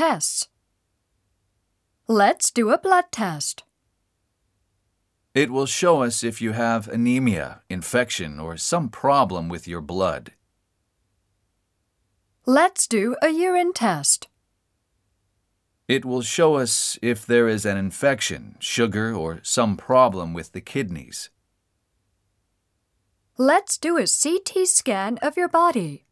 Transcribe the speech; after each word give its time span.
tests. 0.00 0.48
Let's 2.08 2.50
do 2.50 2.70
a 2.70 2.78
blood 2.78 3.12
test. 3.12 3.64
It 5.34 5.50
will 5.50 5.66
show 5.66 6.02
us 6.02 6.24
if 6.24 6.40
you 6.40 6.52
have 6.52 6.88
anemia, 6.88 7.60
infection, 7.68 8.40
or 8.40 8.56
some 8.56 8.88
problem 8.88 9.50
with 9.50 9.68
your 9.68 9.82
blood. 9.82 10.32
Let's 12.46 12.86
do 12.86 13.14
a 13.20 13.28
urine 13.28 13.74
test. 13.74 14.28
It 15.86 16.06
will 16.06 16.22
show 16.22 16.54
us 16.56 16.98
if 17.02 17.26
there 17.26 17.46
is 17.46 17.66
an 17.66 17.76
infection, 17.76 18.56
sugar, 18.58 19.12
or 19.12 19.40
some 19.42 19.76
problem 19.76 20.32
with 20.32 20.52
the 20.52 20.62
kidneys. 20.62 21.28
Let's 23.36 23.76
do 23.76 23.98
a 23.98 24.06
CT 24.06 24.66
scan 24.66 25.18
of 25.18 25.36
your 25.36 25.48
body. 25.48 26.06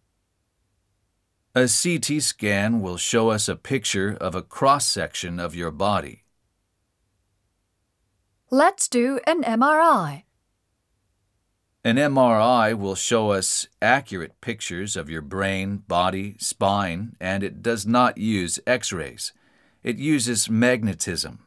A 1.59 1.67
CT 1.67 2.23
scan 2.23 2.81
will 2.83 2.97
show 2.97 3.31
us 3.31 3.49
a 3.49 3.57
picture 3.57 4.17
of 4.21 4.37
a 4.37 4.43
cross 4.43 4.87
section 4.87 5.41
of 5.41 5.57
your 5.57 5.73
body. 5.73 6.23
Let's 8.49 8.87
do 8.87 9.19
an 9.27 9.43
MRI. 9.43 10.23
An 11.83 11.97
MRI 11.97 12.79
will 12.79 12.95
show 12.95 13.33
us 13.33 13.67
accurate 13.83 14.41
pictures 14.41 14.97
of 14.97 15.11
your 15.11 15.21
brain, 15.21 15.79
body, 15.79 16.37
spine, 16.39 17.17
and 17.19 17.43
it 17.43 17.61
does 17.61 17.85
not 17.85 18.19
use 18.19 18.61
x 18.65 18.93
rays. 18.93 19.33
It 19.83 19.99
uses 19.99 20.49
magnetism. 20.49 21.41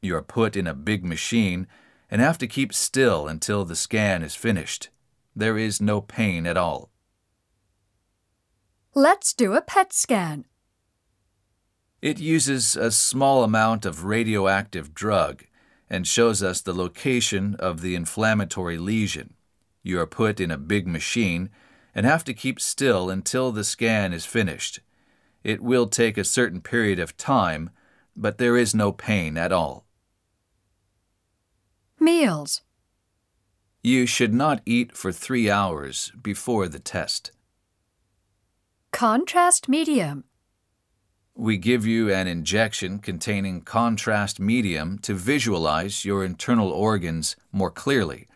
You 0.00 0.16
are 0.16 0.22
put 0.22 0.56
in 0.56 0.66
a 0.66 0.72
big 0.72 1.04
machine 1.04 1.66
and 2.10 2.22
have 2.22 2.38
to 2.38 2.46
keep 2.46 2.72
still 2.72 3.28
until 3.28 3.66
the 3.66 3.76
scan 3.76 4.22
is 4.22 4.34
finished. 4.34 4.88
There 5.36 5.58
is 5.58 5.78
no 5.78 6.00
pain 6.00 6.46
at 6.46 6.56
all. 6.56 6.88
Let's 8.94 9.34
do 9.34 9.54
a 9.54 9.60
PET 9.60 9.92
scan. 9.92 10.46
It 12.00 12.18
uses 12.18 12.74
a 12.74 12.90
small 12.90 13.44
amount 13.44 13.84
of 13.84 14.04
radioactive 14.04 14.94
drug 14.94 15.44
and 15.90 16.06
shows 16.06 16.42
us 16.42 16.60
the 16.60 16.72
location 16.72 17.54
of 17.56 17.80
the 17.80 17.94
inflammatory 17.94 18.78
lesion. 18.78 19.34
You 19.82 20.00
are 20.00 20.06
put 20.06 20.40
in 20.40 20.50
a 20.50 20.58
big 20.58 20.86
machine 20.86 21.50
and 21.94 22.06
have 22.06 22.24
to 22.24 22.34
keep 22.34 22.60
still 22.60 23.10
until 23.10 23.52
the 23.52 23.64
scan 23.64 24.12
is 24.12 24.24
finished. 24.24 24.80
It 25.42 25.62
will 25.62 25.86
take 25.86 26.16
a 26.16 26.24
certain 26.24 26.60
period 26.60 26.98
of 26.98 27.16
time, 27.16 27.70
but 28.16 28.38
there 28.38 28.56
is 28.56 28.74
no 28.74 28.92
pain 28.92 29.36
at 29.36 29.52
all. 29.52 29.86
Meals. 32.00 32.62
You 33.82 34.06
should 34.06 34.34
not 34.34 34.62
eat 34.66 34.96
for 34.96 35.12
three 35.12 35.50
hours 35.50 36.12
before 36.20 36.68
the 36.68 36.78
test. 36.78 37.32
Contrast 38.98 39.68
medium. 39.68 40.24
We 41.36 41.56
give 41.56 41.86
you 41.86 42.12
an 42.12 42.26
injection 42.26 42.98
containing 42.98 43.60
contrast 43.60 44.40
medium 44.40 44.98
to 45.02 45.14
visualize 45.14 46.04
your 46.04 46.24
internal 46.24 46.72
organs 46.72 47.36
more 47.52 47.70
clearly. 47.70 48.26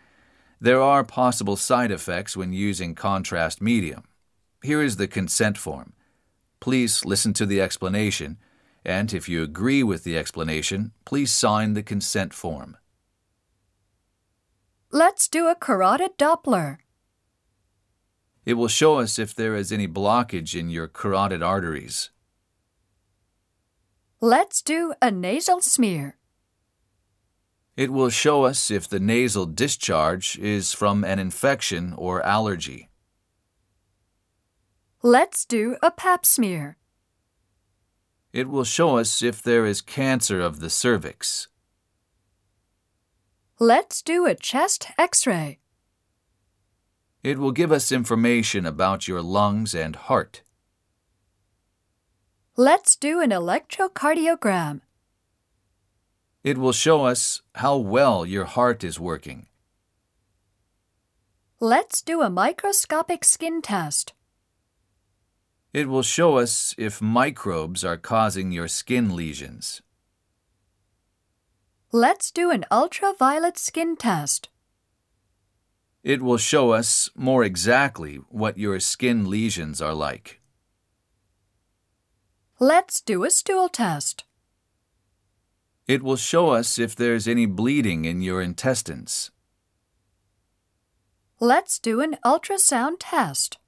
There 0.61 0.81
are 0.81 1.03
possible 1.03 1.57
side 1.57 1.91
effects 1.91 2.37
when 2.37 2.53
using 2.53 2.95
contrast 2.95 3.61
medium. 3.61 4.05
Here 4.63 4.81
is 4.81 4.99
the 4.99 5.09
consent 5.09 5.59
form. 5.59 5.95
Please 6.61 7.05
listen 7.05 7.33
to 7.33 7.45
the 7.45 7.61
explanation, 7.61 8.39
and 8.85 9.13
if 9.13 9.29
you 9.29 9.43
agree 9.43 9.83
with 9.83 10.05
the 10.05 10.17
explanation, 10.17 10.93
please 11.05 11.33
sign 11.33 11.75
the 11.75 11.83
consent 11.83 12.33
form. 12.33 12.77
Let's 14.93 15.27
do 15.27 15.49
a 15.49 15.57
carotid 15.57 16.17
Doppler. 16.17 16.77
It 18.45 18.55
will 18.55 18.69
show 18.69 18.99
us 18.99 19.19
if 19.19 19.35
there 19.35 19.55
is 19.55 19.71
any 19.71 19.87
blockage 19.87 20.59
in 20.59 20.69
your 20.69 20.89
carotid 20.89 21.43
arteries. 21.43 22.11
Let's 24.21 24.63
do 24.63 24.95
a 25.01 25.11
nasal 25.11 25.61
smear. 25.61 26.17
It 27.77 27.93
will 27.93 28.11
show 28.11 28.45
us 28.45 28.71
if 28.71 28.89
the 28.89 29.01
nasal 29.01 29.47
discharge 29.47 30.39
is 30.39 30.73
from 30.73 31.05
an 31.05 31.19
infection 31.19 31.95
or 31.97 32.23
allergy. 32.23 32.91
Let's 35.03 35.45
do 35.45 35.77
a 35.83 35.91
pap 35.91 36.27
smear. 36.27 36.77
It 38.33 38.49
will 38.49 38.65
show 38.65 38.99
us 38.99 39.23
if 39.23 39.43
there 39.43 39.67
is 39.67 39.81
cancer 39.81 40.41
of 40.41 40.61
the 40.61 40.71
cervix. 40.71 41.49
Let's 43.59 44.03
do 44.03 44.27
a 44.27 44.35
chest 44.35 44.89
x 44.99 45.27
ray. 45.27 45.62
It 47.23 47.39
will 47.39 47.53
give 47.53 47.71
us 47.71 47.93
information 47.93 48.67
about 48.67 49.07
your 49.07 49.23
lungs 49.23 49.75
and 49.75 49.95
heart. 49.95 50.43
Let's 52.57 52.97
do 52.97 53.21
an 53.21 53.31
electrocardiogram. 53.31 54.81
It 56.43 56.59
will 56.59 56.73
show 56.73 57.05
us 57.05 57.43
how 57.55 57.77
well 57.77 58.27
your 58.27 58.45
heart 58.45 58.83
is 58.83 58.99
working. 58.99 59.47
Let's 61.61 62.03
do 62.03 62.23
a 62.23 62.29
microscopic 62.29 63.25
skin 63.25 63.63
test. 63.63 64.15
It 65.73 65.89
will 65.89 66.03
show 66.03 66.39
us 66.39 66.75
if 66.77 67.01
microbes 67.01 67.85
are 67.85 67.97
causing 67.97 68.51
your 68.51 68.67
skin 68.67 69.15
lesions. 69.15 69.81
Let's 71.93 72.33
do 72.33 72.51
an 72.51 72.65
ultraviolet 72.71 73.57
skin 73.57 73.97
test. 73.97 74.49
It 76.03 76.21
will 76.21 76.39
show 76.39 76.73
us 76.73 77.11
more 77.15 77.45
exactly 77.45 78.17
what 78.29 78.59
your 78.59 78.81
skin 78.81 79.31
lesions 79.31 79.81
are 79.81 79.95
like. 79.95 80.41
Let's 82.59 83.01
do 83.01 83.25
a 83.25 83.31
stool 83.31 83.69
test. 83.69 84.25
It 85.87 86.03
will 86.03 86.17
show 86.17 86.51
us 86.51 86.79
if 86.79 86.95
there's 86.95 87.29
any 87.29 87.47
bleeding 87.47 88.05
in 88.05 88.23
your 88.23 88.41
intestines. 88.41 89.31
Let's 91.41 91.79
do 91.79 92.01
an 92.01 92.19
ultrasound 92.25 92.97
test. 93.01 93.59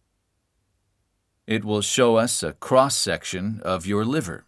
It 1.46 1.64
will 1.64 1.82
show 1.82 2.16
us 2.16 2.42
a 2.42 2.52
cross 2.52 2.96
section 2.96 3.60
of 3.64 3.84
your 3.84 4.04
liver. 4.04 4.46